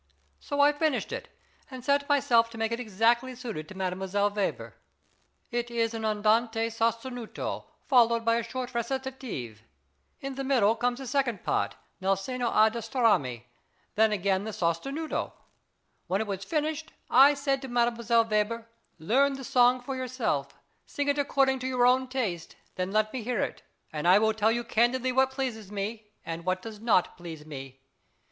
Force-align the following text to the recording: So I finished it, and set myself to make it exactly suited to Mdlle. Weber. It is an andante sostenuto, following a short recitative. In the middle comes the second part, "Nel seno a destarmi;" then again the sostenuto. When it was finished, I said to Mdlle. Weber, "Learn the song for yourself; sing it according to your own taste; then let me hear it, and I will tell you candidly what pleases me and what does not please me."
So 0.39 0.59
I 0.61 0.73
finished 0.73 1.11
it, 1.11 1.29
and 1.69 1.85
set 1.85 2.09
myself 2.09 2.49
to 2.49 2.57
make 2.57 2.71
it 2.71 2.79
exactly 2.79 3.35
suited 3.35 3.67
to 3.67 3.75
Mdlle. 3.75 4.35
Weber. 4.35 4.73
It 5.51 5.69
is 5.69 5.93
an 5.93 6.05
andante 6.05 6.69
sostenuto, 6.71 7.65
following 7.85 8.27
a 8.27 8.41
short 8.41 8.73
recitative. 8.73 9.59
In 10.19 10.33
the 10.33 10.43
middle 10.43 10.75
comes 10.75 10.97
the 10.97 11.05
second 11.05 11.43
part, 11.43 11.75
"Nel 11.99 12.15
seno 12.15 12.47
a 12.49 12.71
destarmi;" 12.71 13.43
then 13.93 14.11
again 14.11 14.43
the 14.43 14.49
sostenuto. 14.49 15.33
When 16.07 16.19
it 16.19 16.25
was 16.25 16.43
finished, 16.45 16.91
I 17.11 17.35
said 17.35 17.61
to 17.61 17.69
Mdlle. 17.69 18.27
Weber, 18.27 18.67
"Learn 18.97 19.33
the 19.33 19.43
song 19.43 19.81
for 19.81 19.95
yourself; 19.95 20.57
sing 20.87 21.09
it 21.09 21.19
according 21.19 21.59
to 21.59 21.67
your 21.67 21.85
own 21.85 22.07
taste; 22.07 22.55
then 22.73 22.91
let 22.91 23.13
me 23.13 23.21
hear 23.21 23.39
it, 23.39 23.61
and 23.93 24.07
I 24.07 24.17
will 24.17 24.33
tell 24.33 24.51
you 24.51 24.63
candidly 24.63 25.11
what 25.11 25.29
pleases 25.29 25.71
me 25.71 26.07
and 26.25 26.43
what 26.43 26.63
does 26.63 26.79
not 26.79 27.15
please 27.17 27.45
me." 27.45 27.81